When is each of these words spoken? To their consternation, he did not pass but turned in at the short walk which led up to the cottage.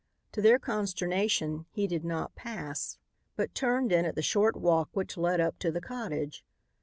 To 0.31 0.41
their 0.41 0.57
consternation, 0.57 1.67
he 1.69 1.85
did 1.85 2.03
not 2.03 2.33
pass 2.33 2.97
but 3.35 3.53
turned 3.53 3.91
in 3.91 4.03
at 4.03 4.15
the 4.15 4.23
short 4.23 4.55
walk 4.55 4.89
which 4.93 5.15
led 5.15 5.39
up 5.39 5.59
to 5.59 5.71
the 5.71 5.79
cottage. 5.79 6.43